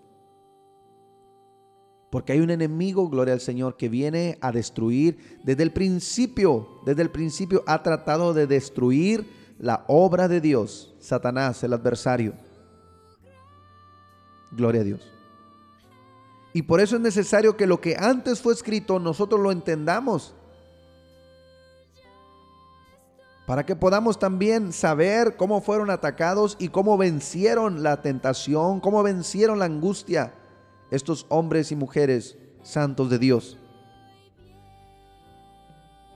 Porque 2.10 2.32
hay 2.32 2.40
un 2.40 2.50
enemigo, 2.50 3.08
gloria 3.10 3.34
al 3.34 3.40
Señor, 3.40 3.76
que 3.76 3.88
viene 3.88 4.38
a 4.40 4.50
destruir 4.50 5.40
desde 5.44 5.62
el 5.62 5.72
principio, 5.72 6.80
desde 6.86 7.02
el 7.02 7.10
principio 7.10 7.62
ha 7.66 7.82
tratado 7.82 8.32
de 8.32 8.46
destruir 8.46 9.30
la 9.58 9.84
obra 9.88 10.28
de 10.28 10.40
Dios, 10.40 10.94
Satanás, 11.00 11.62
el 11.64 11.74
adversario. 11.74 12.32
Gloria 14.52 14.80
a 14.80 14.84
Dios. 14.84 15.17
Y 16.58 16.62
por 16.62 16.80
eso 16.80 16.96
es 16.96 17.02
necesario 17.02 17.56
que 17.56 17.68
lo 17.68 17.80
que 17.80 17.94
antes 17.96 18.40
fue 18.40 18.52
escrito 18.52 18.98
nosotros 18.98 19.40
lo 19.40 19.52
entendamos. 19.52 20.34
Para 23.46 23.64
que 23.64 23.76
podamos 23.76 24.18
también 24.18 24.72
saber 24.72 25.36
cómo 25.36 25.60
fueron 25.60 25.88
atacados 25.88 26.56
y 26.58 26.70
cómo 26.70 26.98
vencieron 26.98 27.84
la 27.84 28.02
tentación, 28.02 28.80
cómo 28.80 29.04
vencieron 29.04 29.60
la 29.60 29.66
angustia 29.66 30.34
estos 30.90 31.26
hombres 31.28 31.70
y 31.70 31.76
mujeres 31.76 32.36
santos 32.64 33.08
de 33.08 33.20
Dios. 33.20 33.56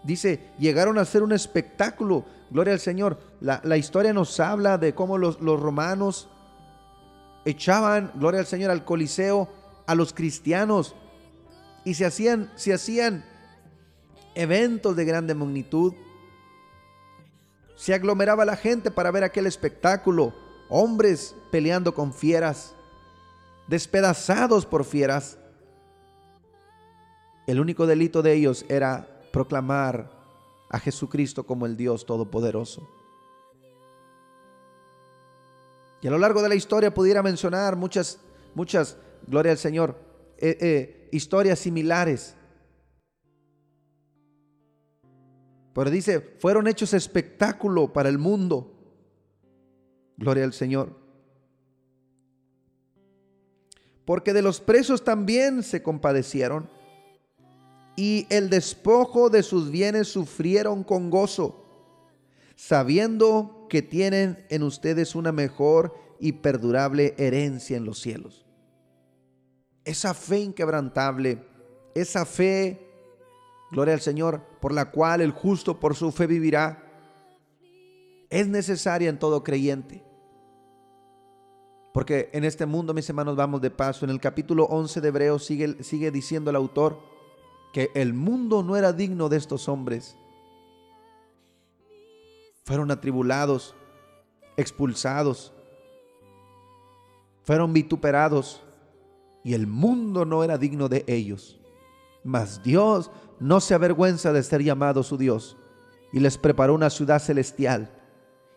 Dice, 0.02 0.50
llegaron 0.59 0.98
a 0.98 1.05
ser 1.05 1.22
un 1.22 1.31
espectáculo. 1.31 2.24
Gloria 2.50 2.72
al 2.72 2.81
Señor. 2.81 3.16
La, 3.40 3.76
historia 3.76 4.12
nos 4.12 4.40
habla 4.40 4.76
de 4.76 4.92
cómo 4.92 5.18
los, 5.18 5.40
los 5.40 5.61
romanos 5.61 6.28
echaban, 7.44 8.11
gloria 8.16 8.40
al 8.40 8.46
Señor, 8.46 8.72
al 8.72 8.85
Coliseo 8.85 9.62
a 9.87 9.95
los 9.95 10.12
cristianos 10.12 10.95
y 11.85 11.95
se 11.95 12.05
hacían, 12.05 12.51
se 12.57 12.73
hacían 12.73 13.25
eventos 14.35 14.97
de 14.97 15.05
grande 15.05 15.35
magnitud. 15.35 15.95
Se 17.77 17.95
aglomeraba 17.95 18.45
la 18.45 18.57
gente 18.57 18.90
para 18.90 19.11
ver 19.11 19.25
aquel 19.25 19.47
espectáculo. 19.47 20.35
Hombres 20.68 21.35
peleando 21.51 21.95
con 21.95 22.14
fieras, 22.14 22.75
despedazados 23.66 24.64
por 24.64 24.85
fieras. 24.85 25.38
El 27.47 27.61
único 27.61 27.87
delito 27.87 28.23
de 28.23 28.33
ellos 28.33 28.64
era 28.68 29.21
proclamar 29.33 30.11
a 30.71 30.79
Jesucristo 30.79 31.45
como 31.45 31.66
el 31.66 31.77
Dios 31.77 32.07
Todopoderoso. 32.07 32.88
Y 36.01 36.09
a 36.09 36.11
lo 36.11 36.18
largo 36.18 36.42
de 36.42 36.49
la 36.49 36.55
historia 36.55 36.95
pudiera 36.95 37.23
mencionar 37.23 37.77
muchas, 37.77 38.18
muchas, 38.55 38.97
gloria 39.27 39.53
al 39.53 39.59
Señor, 39.59 39.97
eh, 40.39 40.57
eh, 40.61 41.09
historias 41.13 41.59
similares. 41.59 42.35
Pero 45.75 45.91
dice, 45.91 46.21
fueron 46.39 46.69
hechos 46.69 46.93
espectáculo 46.95 47.93
para 47.93 48.09
el 48.09 48.19
mundo. 48.19 48.73
Gloria 50.17 50.45
al 50.45 50.53
Señor. 50.53 51.01
Porque 54.05 54.33
de 54.33 54.43
los 54.43 54.61
presos 54.61 55.05
también 55.05 55.63
se 55.63 55.83
compadecieron 55.83 56.69
y 57.97 58.27
el 58.31 58.51
despojo 58.51 59.31
de 59.31 59.43
sus 59.43 59.71
bienes 59.71 60.09
sufrieron 60.09 60.83
con 60.83 61.11
gozo, 61.11 61.65
sabiendo 62.57 63.67
que 63.69 63.83
tienen 63.83 64.45
en 64.51 64.63
ustedes 64.63 65.15
una 65.15 65.33
mejor 65.33 65.95
y 66.19 66.33
perdurable 66.33 67.15
herencia 67.17 67.77
en 67.77 67.85
los 67.85 68.01
cielos. 68.01 68.45
Esa 69.85 70.14
fe 70.14 70.40
inquebrantable, 70.40 71.45
esa 71.95 72.25
fe, 72.25 72.88
gloria 73.71 73.95
al 73.95 74.01
Señor, 74.01 74.40
por 74.61 74.73
la 74.73 74.90
cual 74.90 75.21
el 75.21 75.33
justo 75.33 75.81
por 75.81 75.97
su 75.97 76.12
fe 76.12 76.27
vivirá, 76.27 76.85
es 78.31 78.49
necesaria 78.49 79.11
en 79.11 79.18
todo 79.18 79.42
creyente. 79.42 80.05
Porque 81.92 82.31
en 82.33 82.45
este 82.45 82.64
mundo, 82.64 82.95
mis 82.95 83.09
hermanos, 83.09 83.37
vamos 83.37 83.61
de 83.61 83.71
paso. 83.71 84.05
En 84.05 84.11
el 84.11 84.21
capítulo 84.21 84.64
11 84.64 85.01
de 85.01 85.09
Hebreos 85.09 85.45
sigue, 85.45 85.83
sigue 85.83 86.11
diciendo 86.11 86.49
el 86.51 86.57
autor, 86.57 86.99
que 87.73 87.90
el 87.95 88.14
mundo 88.14 88.62
no 88.62 88.77
era 88.77 88.92
digno 88.92 89.29
de 89.29 89.37
estos 89.37 89.68
hombres. 89.68 90.16
Fueron 92.64 92.90
atribulados, 92.90 93.75
expulsados, 94.57 95.53
fueron 97.42 97.73
vituperados 97.73 98.62
y 99.44 99.55
el 99.55 99.66
mundo 99.66 100.24
no 100.24 100.44
era 100.44 100.59
digno 100.59 100.88
de 100.88 101.05
ellos. 101.07 101.61
Mas 102.24 102.62
Dios 102.62 103.11
no 103.40 103.61
se 103.61 103.74
avergüenza 103.74 104.33
de 104.33 104.42
ser 104.42 104.62
llamado 104.62 105.02
su 105.02 105.16
Dios 105.16 105.57
y 106.12 106.20
les 106.20 106.38
preparó 106.38 106.74
una 106.74 106.90
ciudad 106.90 107.18
celestial. 107.20 107.90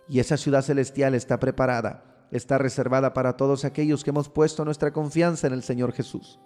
Y 0.07 0.19
esa 0.19 0.37
ciudad 0.37 0.61
celestial 0.61 1.15
está 1.15 1.39
preparada, 1.39 2.27
está 2.31 2.57
reservada 2.57 3.13
para 3.13 3.37
todos 3.37 3.65
aquellos 3.65 4.03
que 4.03 4.11
hemos 4.11 4.29
puesto 4.29 4.63
nuestra 4.63 4.93
confianza 4.93 5.47
en 5.47 5.53
el 5.53 5.63
Señor 5.63 5.93
Jesús. 5.93 6.39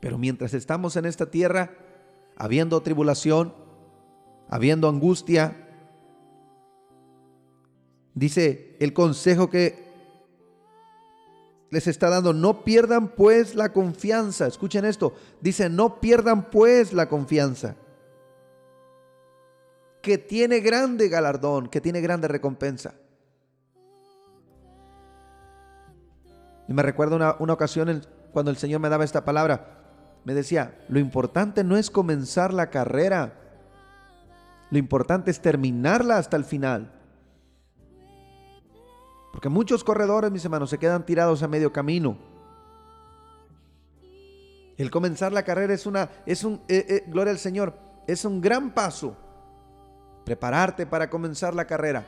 Pero 0.00 0.18
mientras 0.18 0.52
estamos 0.52 0.96
en 0.96 1.06
esta 1.06 1.30
tierra, 1.30 1.70
habiendo 2.36 2.80
tribulación, 2.82 3.54
habiendo 4.48 4.88
angustia, 4.88 5.68
dice 8.14 8.76
el 8.80 8.92
consejo 8.92 9.48
que 9.48 9.87
les 11.70 11.86
está 11.86 12.08
dando, 12.08 12.32
no 12.32 12.64
pierdan 12.64 13.08
pues 13.08 13.54
la 13.54 13.72
confianza. 13.72 14.46
Escuchen 14.46 14.84
esto, 14.84 15.14
dice, 15.40 15.68
no 15.68 16.00
pierdan 16.00 16.50
pues 16.50 16.92
la 16.92 17.08
confianza. 17.08 17.76
Que 20.02 20.18
tiene 20.18 20.60
grande 20.60 21.08
galardón, 21.08 21.68
que 21.68 21.80
tiene 21.80 22.00
grande 22.00 22.28
recompensa. 22.28 22.94
Y 26.68 26.72
me 26.72 26.82
recuerdo 26.82 27.16
una, 27.16 27.52
ocasión 27.52 28.06
cuando 28.32 28.50
el 28.50 28.56
Señor 28.56 28.80
me 28.80 28.88
daba 28.88 29.04
esta 29.04 29.24
palabra 29.24 29.78
me 30.28 30.34
decía, 30.34 30.78
lo 30.88 30.98
importante 30.98 31.64
no 31.64 31.78
es 31.78 31.90
comenzar 31.90 32.52
la 32.52 32.68
carrera, 32.68 33.32
lo 34.70 34.76
importante 34.76 35.30
es 35.30 35.40
terminarla 35.40 36.18
hasta 36.18 36.36
el 36.36 36.44
final. 36.44 36.92
Porque 39.32 39.48
muchos 39.48 39.84
corredores, 39.84 40.30
mis 40.30 40.44
hermanos, 40.44 40.70
se 40.70 40.78
quedan 40.78 41.04
tirados 41.04 41.42
a 41.42 41.48
medio 41.48 41.72
camino. 41.72 42.16
El 44.76 44.90
comenzar 44.90 45.32
la 45.32 45.42
carrera 45.42 45.74
es 45.74 45.86
una, 45.86 46.08
es 46.24 46.44
un, 46.44 46.60
eh, 46.68 46.86
eh, 46.88 47.04
gloria 47.08 47.32
al 47.32 47.38
Señor, 47.38 47.74
es 48.06 48.24
un 48.24 48.40
gran 48.40 48.72
paso. 48.72 49.16
Prepararte 50.24 50.86
para 50.86 51.10
comenzar 51.10 51.54
la 51.54 51.66
carrera. 51.66 52.06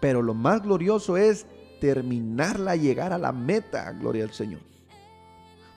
Pero 0.00 0.22
lo 0.22 0.34
más 0.34 0.62
glorioso 0.62 1.16
es 1.16 1.46
terminarla, 1.80 2.76
llegar 2.76 3.12
a 3.12 3.18
la 3.18 3.32
meta, 3.32 3.90
gloria 3.92 4.24
al 4.24 4.32
Señor. 4.32 4.60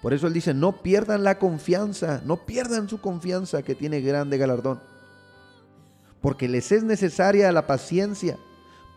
Por 0.02 0.14
eso 0.14 0.28
Él 0.28 0.34
dice, 0.34 0.54
no 0.54 0.82
pierdan 0.82 1.24
la 1.24 1.40
confianza, 1.40 2.22
no 2.24 2.38
pierdan 2.46 2.88
su 2.88 3.02
confianza 3.02 3.64
que 3.64 3.76
tiene 3.76 4.02
grande 4.02 4.38
galardón. 4.38 4.80
Porque 6.22 6.48
les 6.48 6.72
es 6.72 6.84
necesaria 6.84 7.52
la 7.52 7.68
paciencia 7.68 8.38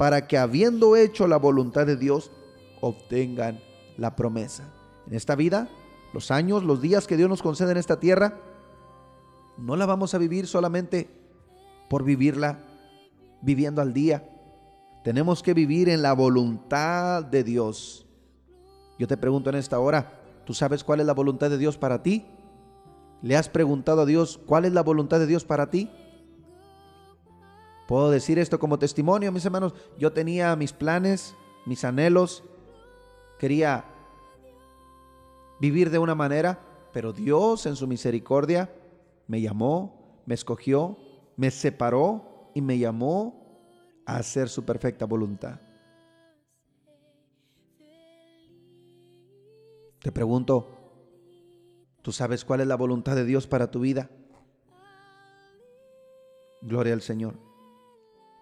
para 0.02 0.26
que 0.26 0.36
habiendo 0.36 0.96
hecho 0.96 1.28
la 1.28 1.36
voluntad 1.36 1.86
de 1.86 1.94
Dios, 1.94 2.32
obtengan 2.80 3.60
la 3.96 4.16
promesa. 4.16 4.64
En 5.06 5.14
esta 5.14 5.36
vida, 5.36 5.68
los 6.12 6.32
años, 6.32 6.64
los 6.64 6.82
días 6.82 7.06
que 7.06 7.16
Dios 7.16 7.28
nos 7.28 7.40
concede 7.40 7.70
en 7.70 7.76
esta 7.76 8.00
tierra, 8.00 8.40
no 9.56 9.76
la 9.76 9.86
vamos 9.86 10.12
a 10.14 10.18
vivir 10.18 10.48
solamente 10.48 11.08
por 11.88 12.02
vivirla 12.02 12.58
viviendo 13.42 13.80
al 13.80 13.92
día. 13.92 14.28
Tenemos 15.04 15.40
que 15.40 15.54
vivir 15.54 15.88
en 15.88 16.02
la 16.02 16.14
voluntad 16.14 17.22
de 17.22 17.44
Dios. 17.44 18.04
Yo 18.98 19.06
te 19.06 19.16
pregunto 19.16 19.50
en 19.50 19.54
esta 19.54 19.78
hora, 19.78 20.18
¿Tú 20.44 20.52
sabes 20.52 20.82
cuál 20.82 20.98
es 20.98 21.06
la 21.06 21.14
voluntad 21.14 21.48
de 21.48 21.58
Dios 21.58 21.78
para 21.78 22.02
ti? 22.02 22.26
¿Le 23.22 23.36
has 23.36 23.48
preguntado 23.48 24.00
a 24.00 24.06
Dios 24.06 24.40
cuál 24.46 24.64
es 24.64 24.72
la 24.72 24.82
voluntad 24.82 25.20
de 25.20 25.28
Dios 25.28 25.44
para 25.44 25.70
ti? 25.70 25.92
Puedo 27.92 28.10
decir 28.10 28.38
esto 28.38 28.58
como 28.58 28.78
testimonio, 28.78 29.30
mis 29.32 29.44
hermanos. 29.44 29.74
Yo 29.98 30.14
tenía 30.14 30.56
mis 30.56 30.72
planes, 30.72 31.36
mis 31.66 31.84
anhelos. 31.84 32.42
Quería 33.38 33.84
vivir 35.60 35.90
de 35.90 35.98
una 35.98 36.14
manera, 36.14 36.58
pero 36.94 37.12
Dios 37.12 37.66
en 37.66 37.76
su 37.76 37.86
misericordia 37.86 38.74
me 39.26 39.42
llamó, 39.42 40.22
me 40.24 40.32
escogió, 40.32 40.96
me 41.36 41.50
separó 41.50 42.50
y 42.54 42.62
me 42.62 42.78
llamó 42.78 44.00
a 44.06 44.16
hacer 44.16 44.48
su 44.48 44.64
perfecta 44.64 45.04
voluntad. 45.04 45.60
Te 50.00 50.10
pregunto, 50.10 50.94
¿tú 52.00 52.10
sabes 52.10 52.42
cuál 52.46 52.62
es 52.62 52.66
la 52.66 52.76
voluntad 52.76 53.16
de 53.16 53.26
Dios 53.26 53.46
para 53.46 53.70
tu 53.70 53.80
vida? 53.80 54.08
Gloria 56.62 56.94
al 56.94 57.02
Señor. 57.02 57.51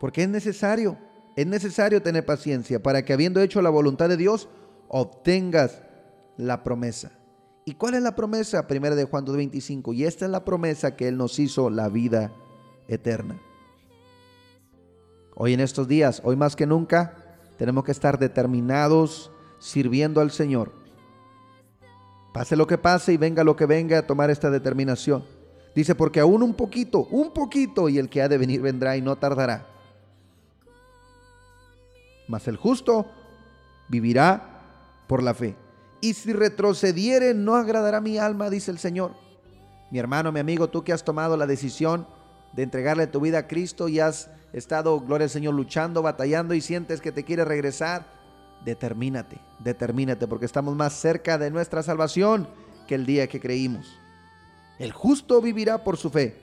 Porque 0.00 0.24
es 0.24 0.28
necesario, 0.28 0.98
es 1.36 1.46
necesario 1.46 2.02
tener 2.02 2.26
paciencia 2.26 2.82
para 2.82 3.04
que 3.04 3.12
habiendo 3.12 3.40
hecho 3.40 3.62
la 3.62 3.70
voluntad 3.70 4.08
de 4.08 4.16
Dios, 4.16 4.48
obtengas 4.88 5.82
la 6.36 6.64
promesa. 6.64 7.12
¿Y 7.64 7.74
cuál 7.74 7.94
es 7.94 8.02
la 8.02 8.16
promesa? 8.16 8.66
Primera 8.66 8.96
de 8.96 9.04
Juan 9.04 9.24
2.25. 9.24 9.94
Y 9.94 10.04
esta 10.04 10.24
es 10.24 10.30
la 10.32 10.44
promesa 10.44 10.96
que 10.96 11.06
Él 11.06 11.16
nos 11.16 11.38
hizo, 11.38 11.70
la 11.70 11.88
vida 11.88 12.32
eterna. 12.88 13.40
Hoy 15.36 15.52
en 15.52 15.60
estos 15.60 15.86
días, 15.86 16.20
hoy 16.24 16.34
más 16.34 16.56
que 16.56 16.66
nunca, 16.66 17.38
tenemos 17.58 17.84
que 17.84 17.92
estar 17.92 18.18
determinados 18.18 19.30
sirviendo 19.60 20.20
al 20.20 20.32
Señor 20.32 20.80
Pase 22.32 22.56
lo 22.56 22.66
que 22.66 22.78
pase 22.78 23.12
y 23.12 23.16
venga 23.16 23.42
lo 23.42 23.56
que 23.56 23.66
venga 23.66 23.98
a 23.98 24.06
tomar 24.06 24.30
esta 24.30 24.50
determinación. 24.50 25.24
Dice, 25.74 25.94
porque 25.94 26.20
aún 26.20 26.42
un 26.42 26.54
poquito, 26.54 27.06
un 27.10 27.32
poquito, 27.32 27.88
y 27.88 27.98
el 27.98 28.08
que 28.08 28.22
ha 28.22 28.28
de 28.28 28.38
venir 28.38 28.60
vendrá 28.60 28.96
y 28.96 29.02
no 29.02 29.16
tardará. 29.16 29.66
Mas 32.30 32.46
el 32.46 32.56
justo 32.56 33.10
vivirá 33.88 34.62
por 35.08 35.20
la 35.20 35.34
fe. 35.34 35.56
Y 36.00 36.14
si 36.14 36.32
retrocediere, 36.32 37.34
no 37.34 37.56
agradará 37.56 38.00
mi 38.00 38.18
alma, 38.18 38.48
dice 38.48 38.70
el 38.70 38.78
Señor. 38.78 39.16
Mi 39.90 39.98
hermano, 39.98 40.30
mi 40.30 40.38
amigo, 40.38 40.70
tú 40.70 40.84
que 40.84 40.92
has 40.92 41.04
tomado 41.04 41.36
la 41.36 41.48
decisión 41.48 42.06
de 42.52 42.62
entregarle 42.62 43.08
tu 43.08 43.20
vida 43.20 43.38
a 43.38 43.46
Cristo 43.48 43.88
y 43.88 43.98
has 43.98 44.30
estado, 44.52 45.00
gloria 45.00 45.24
al 45.24 45.30
Señor, 45.30 45.54
luchando, 45.54 46.02
batallando 46.02 46.54
y 46.54 46.60
sientes 46.60 47.00
que 47.00 47.10
te 47.10 47.24
quiere 47.24 47.44
regresar, 47.44 48.06
determínate, 48.64 49.40
determínate, 49.58 50.28
porque 50.28 50.46
estamos 50.46 50.76
más 50.76 50.92
cerca 50.92 51.36
de 51.36 51.50
nuestra 51.50 51.82
salvación 51.82 52.46
que 52.86 52.94
el 52.94 53.06
día 53.06 53.26
que 53.26 53.40
creímos. 53.40 53.98
El 54.78 54.92
justo 54.92 55.42
vivirá 55.42 55.82
por 55.82 55.96
su 55.96 56.10
fe. 56.10 56.36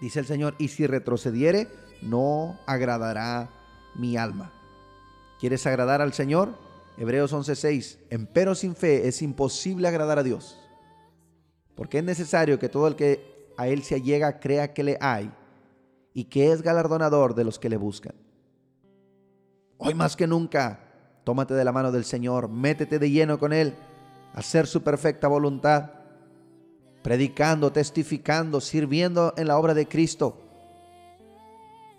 Dice 0.00 0.20
el 0.20 0.26
Señor, 0.26 0.54
y 0.58 0.68
si 0.68 0.86
retrocediere, 0.86 1.68
no 2.02 2.56
agradará 2.66 3.50
mi 3.94 4.16
alma. 4.16 4.52
¿Quieres 5.40 5.66
agradar 5.66 6.00
al 6.00 6.12
Señor? 6.12 6.54
Hebreos 6.96 7.32
11:6. 7.32 7.98
Empero 8.10 8.54
sin 8.54 8.74
fe 8.74 9.08
es 9.08 9.22
imposible 9.22 9.88
agradar 9.88 10.18
a 10.18 10.22
Dios. 10.22 10.58
Porque 11.74 11.98
es 11.98 12.04
necesario 12.04 12.58
que 12.58 12.68
todo 12.68 12.86
el 12.86 12.96
que 12.96 13.52
a 13.56 13.68
Él 13.68 13.82
se 13.82 13.96
allega 13.96 14.40
crea 14.40 14.72
que 14.72 14.84
le 14.84 14.96
hay 15.00 15.32
y 16.12 16.24
que 16.24 16.52
es 16.52 16.62
galardonador 16.62 17.34
de 17.34 17.44
los 17.44 17.58
que 17.58 17.68
le 17.68 17.76
buscan. 17.76 18.14
Hoy 19.78 19.94
más 19.94 20.16
que 20.16 20.26
nunca, 20.26 20.80
tómate 21.24 21.54
de 21.54 21.64
la 21.64 21.72
mano 21.72 21.90
del 21.90 22.04
Señor, 22.04 22.48
métete 22.48 22.98
de 22.98 23.10
lleno 23.10 23.38
con 23.38 23.52
Él, 23.52 23.74
hacer 24.32 24.66
su 24.68 24.82
perfecta 24.82 25.26
voluntad, 25.26 25.90
predicando, 27.02 27.72
testificando, 27.72 28.60
sirviendo 28.60 29.34
en 29.36 29.48
la 29.48 29.58
obra 29.58 29.74
de 29.74 29.88
Cristo. 29.88 30.38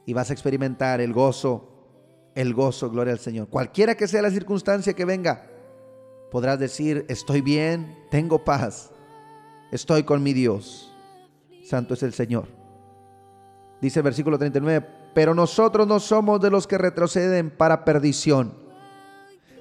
Y 0.05 0.13
vas 0.13 0.29
a 0.29 0.33
experimentar 0.33 1.01
el 1.01 1.11
gozo, 1.11 1.74
el 2.35 2.53
gozo, 2.53 2.89
gloria 2.89 3.13
al 3.13 3.19
Señor. 3.19 3.47
Cualquiera 3.47 3.95
que 3.95 4.07
sea 4.07 4.21
la 4.21 4.29
circunstancia 4.29 4.93
que 4.93 5.05
venga, 5.05 5.47
podrás 6.29 6.59
decir, 6.59 7.05
estoy 7.07 7.41
bien, 7.41 7.97
tengo 8.11 8.43
paz, 8.43 8.91
estoy 9.71 10.03
con 10.03 10.21
mi 10.21 10.33
Dios. 10.33 10.93
Santo 11.63 11.93
es 11.95 12.03
el 12.03 12.13
Señor. 12.13 12.47
Dice 13.81 13.99
el 13.99 14.03
versículo 14.03 14.37
39, 14.37 14.85
pero 15.13 15.33
nosotros 15.33 15.87
no 15.87 15.99
somos 15.99 16.41
de 16.41 16.51
los 16.51 16.67
que 16.67 16.77
retroceden 16.77 17.49
para 17.49 17.85
perdición, 17.85 18.53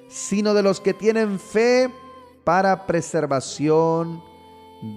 sino 0.09 0.53
de 0.53 0.63
los 0.63 0.81
que 0.81 0.93
tienen 0.93 1.39
fe 1.39 1.89
para 2.43 2.85
preservación 2.85 4.21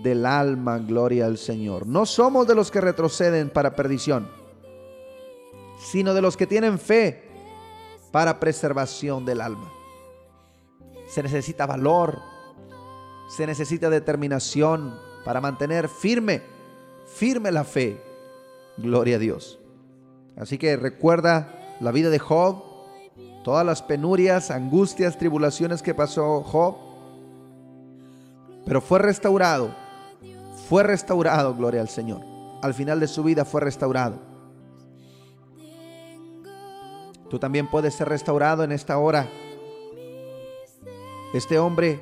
del 0.03 0.27
alma, 0.27 0.79
gloria 0.79 1.27
al 1.27 1.39
Señor. 1.39 1.87
No 1.87 2.07
somos 2.07 2.47
de 2.47 2.55
los 2.55 2.71
que 2.71 2.81
retroceden 2.81 3.51
para 3.51 3.77
perdición, 3.77 4.29
sino 5.79 6.13
de 6.13 6.23
los 6.23 6.37
que 6.37 6.47
tienen 6.47 6.79
fe 6.79 7.28
para 8.19 8.41
preservación 8.41 9.25
del 9.25 9.41
alma. 9.41 9.71
Se 11.07 11.23
necesita 11.23 11.67
valor, 11.67 12.19
se 13.29 13.47
necesita 13.47 13.91
determinación 13.91 14.99
para 15.25 15.41
mantener 15.41 15.89
firme, 15.89 16.43
firme 17.15 17.53
la 17.53 17.63
fe. 17.63 18.03
Gloria 18.77 19.15
a 19.15 19.19
Dios. 19.21 19.61
Así 20.37 20.59
que 20.59 20.77
recuerda 20.77 21.77
la 21.79 21.93
vida 21.93 22.11
de 22.11 22.19
Job, 22.19 22.65
todas 23.45 23.65
las 23.65 23.83
penurias, 23.83 24.51
angustias, 24.51 25.17
tribulaciones 25.17 25.81
que 25.81 25.95
pasó 25.95 26.43
Job, 26.43 26.77
pero 28.67 28.81
fue 28.81 28.99
restaurado, 28.99 29.73
fue 30.69 30.83
restaurado, 30.83 31.55
gloria 31.55 31.83
al 31.83 31.89
Señor. 31.89 32.23
Al 32.63 32.75
final 32.75 32.99
de 32.99 33.07
su 33.07 33.23
vida 33.23 33.45
fue 33.45 33.61
restaurado. 33.61 34.28
Tú 37.31 37.39
también 37.39 37.69
puedes 37.69 37.95
ser 37.95 38.09
restaurado 38.09 38.65
en 38.65 38.73
esta 38.73 38.99
hora. 38.99 39.29
Este 41.35 41.59
hombre 41.59 42.01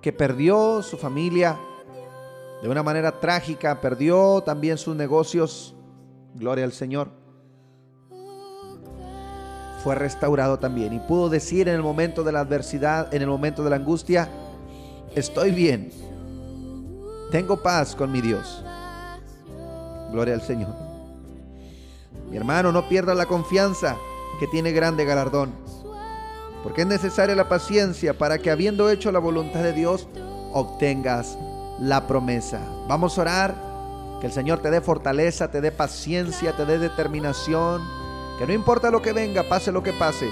que 0.00 0.12
perdió 0.12 0.82
su 0.82 0.96
familia 0.96 1.58
de 2.62 2.68
una 2.68 2.82
manera 2.82 3.20
trágica, 3.20 3.80
perdió 3.80 4.42
también 4.42 4.78
sus 4.78 4.94
negocios, 4.96 5.74
gloria 6.34 6.64
al 6.64 6.72
Señor, 6.72 7.10
fue 9.82 9.94
restaurado 9.94 10.58
también 10.58 10.92
y 10.92 10.98
pudo 10.98 11.28
decir 11.28 11.68
en 11.68 11.74
el 11.74 11.82
momento 11.82 12.24
de 12.24 12.32
la 12.32 12.40
adversidad, 12.40 13.12
en 13.14 13.22
el 13.22 13.28
momento 13.28 13.62
de 13.62 13.70
la 13.70 13.76
angustia, 13.76 14.28
estoy 15.14 15.52
bien, 15.52 15.92
tengo 17.30 17.62
paz 17.62 17.94
con 17.94 18.10
mi 18.10 18.20
Dios. 18.20 18.64
Gloria 20.10 20.34
al 20.34 20.42
Señor. 20.42 20.74
Mi 22.30 22.36
hermano, 22.36 22.72
no 22.72 22.88
pierda 22.88 23.14
la 23.14 23.26
confianza 23.26 23.96
que 24.38 24.46
tiene 24.46 24.72
grande 24.72 25.04
galardón. 25.04 25.52
Porque 26.62 26.82
es 26.82 26.86
necesaria 26.86 27.34
la 27.34 27.48
paciencia 27.48 28.16
para 28.16 28.38
que 28.38 28.50
habiendo 28.50 28.90
hecho 28.90 29.12
la 29.12 29.18
voluntad 29.18 29.62
de 29.62 29.72
Dios, 29.72 30.08
obtengas 30.52 31.38
la 31.80 32.06
promesa. 32.06 32.60
Vamos 32.88 33.18
a 33.18 33.22
orar, 33.22 33.54
que 34.20 34.26
el 34.26 34.32
Señor 34.32 34.60
te 34.60 34.70
dé 34.70 34.80
fortaleza, 34.80 35.50
te 35.50 35.60
dé 35.60 35.70
paciencia, 35.70 36.56
te 36.56 36.64
dé 36.64 36.78
determinación, 36.78 37.82
que 38.38 38.46
no 38.46 38.52
importa 38.52 38.90
lo 38.90 39.02
que 39.02 39.12
venga, 39.12 39.48
pase 39.48 39.70
lo 39.70 39.82
que 39.82 39.92
pase, 39.92 40.28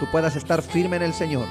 tú 0.00 0.06
puedas 0.10 0.34
estar 0.36 0.62
firme 0.62 0.96
en 0.96 1.02
el 1.02 1.14
Señor. 1.14 1.46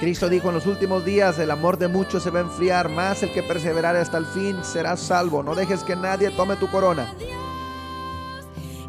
Cristo 0.00 0.28
dijo 0.28 0.48
en 0.48 0.54
los 0.54 0.66
últimos 0.66 1.04
días, 1.04 1.38
el 1.40 1.50
amor 1.50 1.76
de 1.76 1.88
muchos 1.88 2.22
se 2.22 2.30
va 2.30 2.38
a 2.38 2.42
enfriar, 2.42 2.88
más 2.88 3.22
el 3.24 3.32
que 3.32 3.42
perseverare 3.42 3.98
hasta 3.98 4.18
el 4.18 4.26
fin 4.26 4.56
será 4.62 4.96
salvo. 4.96 5.42
No 5.42 5.56
dejes 5.56 5.82
que 5.82 5.96
nadie 5.96 6.30
tome 6.30 6.54
tu 6.54 6.68
corona. 6.68 7.12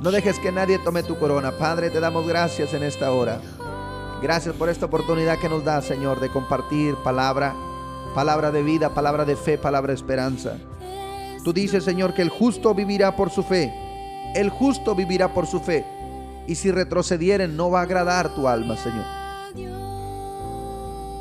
No 0.01 0.11
dejes 0.11 0.39
que 0.39 0.51
nadie 0.51 0.79
tome 0.79 1.03
tu 1.03 1.19
corona. 1.19 1.51
Padre, 1.51 1.89
te 1.89 1.99
damos 1.99 2.25
gracias 2.25 2.73
en 2.73 2.83
esta 2.83 3.11
hora. 3.11 3.41
Gracias 4.21 4.55
por 4.55 4.69
esta 4.69 4.85
oportunidad 4.85 5.37
que 5.39 5.49
nos 5.49 5.65
da, 5.65 5.81
Señor, 5.81 6.21
de 6.21 6.29
compartir 6.29 6.95
palabra, 7.03 7.53
palabra 8.15 8.49
de 8.51 8.63
vida, 8.63 8.93
palabra 8.93 9.25
de 9.25 9.35
fe, 9.35 9.57
palabra 9.57 9.91
de 9.91 9.95
esperanza. 9.95 10.57
Tú 11.43 11.51
dices, 11.51 11.83
Señor, 11.83 12.13
que 12.13 12.21
el 12.21 12.29
justo 12.29 12.73
vivirá 12.73 13.17
por 13.17 13.29
su 13.29 13.43
fe. 13.43 13.73
El 14.35 14.49
justo 14.49 14.95
vivirá 14.95 15.33
por 15.33 15.47
su 15.47 15.59
fe. 15.59 15.85
Y 16.47 16.55
si 16.55 16.71
retrocedieren, 16.71 17.57
no 17.57 17.69
va 17.69 17.81
a 17.81 17.83
agradar 17.83 18.33
tu 18.33 18.47
alma, 18.47 18.77
Señor. 18.77 19.05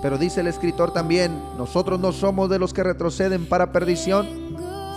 Pero 0.02 0.18
dice 0.18 0.40
el 0.40 0.46
escritor 0.46 0.92
también, 0.92 1.36
nosotros 1.56 1.98
no 1.98 2.12
somos 2.12 2.48
de 2.48 2.60
los 2.60 2.72
que 2.72 2.84
retroceden 2.84 3.46
para 3.46 3.72
perdición, 3.72 4.28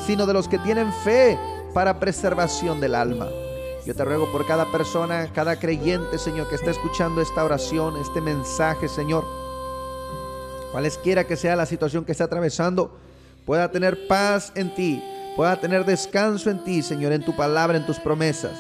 sino 0.06 0.28
de 0.28 0.34
los 0.34 0.48
que 0.48 0.60
tienen 0.60 0.94
fe 1.04 1.40
para 1.74 2.00
preservación 2.00 2.80
del 2.80 2.94
alma. 2.94 3.28
Yo 3.86 3.96
te 3.96 4.06
ruego 4.06 4.32
por 4.32 4.46
cada 4.46 4.72
persona, 4.72 5.32
cada 5.34 5.58
creyente, 5.60 6.20
Señor, 6.20 6.48
que 6.48 6.56
está 6.56 6.70
escuchando 6.70 7.20
esta 7.20 7.44
oración, 7.44 7.98
este 7.98 8.22
mensaje, 8.22 8.88
Señor. 8.88 9.26
Cualesquiera 10.72 11.26
que 11.26 11.36
sea 11.36 11.56
la 11.56 11.66
situación 11.66 12.06
que 12.06 12.12
está 12.12 12.26
atravesando, 12.26 12.96
pueda 13.44 13.72
tener 13.72 14.08
paz 14.08 14.52
en 14.54 14.76
ti, 14.76 15.04
pueda 15.36 15.60
tener 15.60 15.84
descanso 15.84 16.52
en 16.52 16.64
ti, 16.64 16.84
Señor, 16.84 17.12
en 17.12 17.26
tu 17.26 17.36
palabra, 17.36 17.76
en 17.76 17.86
tus 17.88 18.00
promesas. 18.00 18.54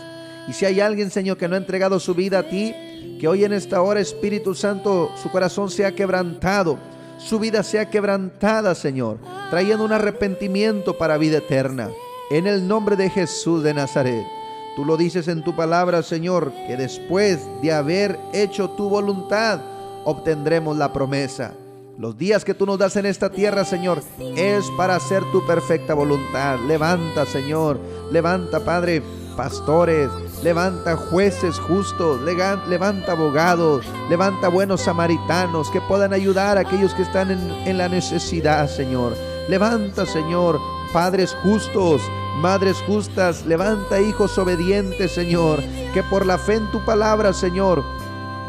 Y 0.47 0.53
si 0.53 0.65
hay 0.65 0.79
alguien, 0.79 1.11
Señor, 1.11 1.37
que 1.37 1.47
no 1.47 1.53
ha 1.53 1.59
entregado 1.59 1.99
su 1.99 2.15
vida 2.15 2.39
a 2.39 2.49
ti, 2.49 2.73
que 3.19 3.27
hoy 3.27 3.43
en 3.43 3.53
esta 3.53 3.83
hora, 3.83 3.99
Espíritu 3.99 4.55
Santo, 4.55 5.11
su 5.21 5.29
corazón 5.29 5.69
sea 5.69 5.93
quebrantado, 5.93 6.79
su 7.19 7.37
vida 7.37 7.61
sea 7.61 7.91
quebrantada, 7.91 8.73
Señor, 8.73 9.19
trayendo 9.51 9.85
un 9.85 9.93
arrepentimiento 9.93 10.97
para 10.97 11.19
vida 11.19 11.37
eterna. 11.37 11.91
En 12.31 12.47
el 12.47 12.67
nombre 12.67 12.95
de 12.95 13.09
Jesús 13.11 13.61
de 13.61 13.75
Nazaret. 13.75 14.40
Tú 14.75 14.85
lo 14.85 14.95
dices 14.95 15.27
en 15.27 15.43
tu 15.43 15.55
palabra, 15.55 16.01
Señor, 16.01 16.53
que 16.67 16.77
después 16.77 17.39
de 17.61 17.73
haber 17.73 18.17
hecho 18.33 18.69
tu 18.69 18.89
voluntad, 18.89 19.59
obtendremos 20.05 20.77
la 20.77 20.93
promesa. 20.93 21.53
Los 21.97 22.17
días 22.17 22.45
que 22.45 22.53
tú 22.53 22.65
nos 22.65 22.79
das 22.79 22.95
en 22.95 23.05
esta 23.05 23.29
tierra, 23.29 23.65
Señor, 23.65 24.01
es 24.35 24.65
para 24.77 24.95
hacer 24.95 25.23
tu 25.31 25.45
perfecta 25.45 25.93
voluntad. 25.93 26.57
Levanta, 26.67 27.25
Señor, 27.25 27.79
levanta, 28.11 28.61
Padre, 28.61 29.03
pastores, 29.35 30.09
levanta 30.41 30.95
jueces 30.95 31.59
justos, 31.59 32.21
levanta 32.21 33.11
abogados, 33.11 33.85
levanta 34.09 34.47
buenos 34.47 34.81
samaritanos 34.81 35.69
que 35.69 35.81
puedan 35.81 36.13
ayudar 36.13 36.57
a 36.57 36.61
aquellos 36.61 36.93
que 36.93 37.03
están 37.03 37.29
en, 37.29 37.39
en 37.67 37.77
la 37.77 37.89
necesidad, 37.89 38.69
Señor. 38.69 39.13
Levanta, 39.49 40.05
Señor, 40.05 40.59
padres 40.93 41.35
justos, 41.43 42.01
madres 42.37 42.77
justas, 42.87 43.45
levanta 43.45 44.01
hijos 44.01 44.37
obedientes, 44.37 45.11
Señor, 45.13 45.59
que 45.93 46.03
por 46.03 46.25
la 46.25 46.37
fe 46.37 46.55
en 46.55 46.71
tu 46.71 46.83
palabra, 46.85 47.33
Señor, 47.33 47.83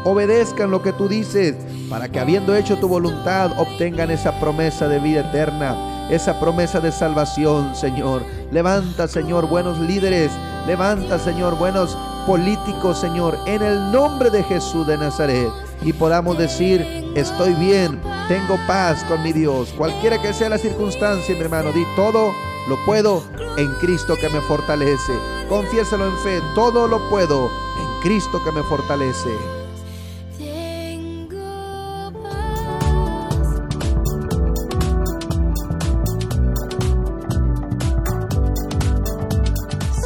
obedezcan 0.03 0.71
lo 0.71 0.81
que 0.81 0.93
tú 0.93 1.07
dices, 1.07 1.55
para 1.89 2.09
que 2.09 2.19
habiendo 2.19 2.55
hecho 2.55 2.77
tu 2.77 2.87
voluntad, 2.87 3.51
obtengan 3.57 4.11
esa 4.11 4.39
promesa 4.39 4.87
de 4.87 4.99
vida 4.99 5.21
eterna, 5.21 5.75
esa 6.09 6.39
promesa 6.39 6.79
de 6.79 6.91
salvación, 6.91 7.75
Señor. 7.75 8.23
Levanta, 8.51 9.07
Señor, 9.07 9.47
buenos 9.47 9.79
líderes, 9.79 10.31
levanta, 10.67 11.19
Señor, 11.19 11.57
buenos 11.57 11.97
políticos, 12.27 12.99
Señor, 12.99 13.37
en 13.45 13.61
el 13.61 13.91
nombre 13.91 14.29
de 14.29 14.43
Jesús 14.43 14.85
de 14.87 14.97
Nazaret. 14.97 15.49
Y 15.85 15.93
podamos 15.93 16.37
decir, 16.37 16.85
estoy 17.15 17.53
bien, 17.55 17.99
tengo 18.27 18.57
paz 18.67 19.03
con 19.03 19.21
mi 19.21 19.33
Dios. 19.33 19.73
Cualquiera 19.77 20.21
que 20.21 20.33
sea 20.33 20.49
la 20.49 20.57
circunstancia, 20.57 21.35
mi 21.35 21.41
hermano, 21.41 21.71
di 21.71 21.83
todo 21.95 22.31
lo 22.69 22.77
puedo 22.85 23.23
en 23.57 23.67
Cristo 23.75 24.15
que 24.19 24.29
me 24.29 24.39
fortalece. 24.41 25.13
Confiésalo 25.49 26.07
en 26.07 26.17
fe, 26.19 26.41
todo 26.55 26.87
lo 26.87 27.09
puedo 27.09 27.47
en 27.47 28.01
Cristo 28.01 28.41
que 28.43 28.51
me 28.51 28.63
fortalece. 28.63 29.29